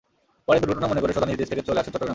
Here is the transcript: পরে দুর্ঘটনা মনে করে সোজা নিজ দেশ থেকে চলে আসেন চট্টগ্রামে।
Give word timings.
পরে 0.47 0.57
দুর্ঘটনা 0.63 0.87
মনে 0.91 1.01
করে 1.03 1.11
সোজা 1.15 1.27
নিজ 1.29 1.37
দেশ 1.41 1.49
থেকে 1.51 1.67
চলে 1.67 1.79
আসেন 1.81 1.91
চট্টগ্রামে। 1.93 2.09